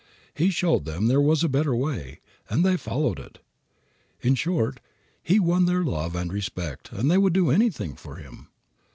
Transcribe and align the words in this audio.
He 0.33 0.49
showed 0.49 0.85
them 0.85 1.05
there 1.05 1.21
was 1.21 1.43
a 1.43 1.47
better 1.47 1.75
way, 1.75 2.21
and 2.49 2.65
they 2.65 2.75
followed 2.75 3.19
it. 3.19 3.37
In 4.21 4.33
short, 4.33 4.79
he 5.21 5.39
won 5.39 5.65
their 5.65 5.83
love 5.83 6.15
and 6.15 6.33
respect 6.33 6.91
and 6.91 7.11
they 7.11 7.19
would 7.19 7.33
do 7.33 7.51
anything 7.51 7.95
for 7.95 8.15
him. 8.15 8.47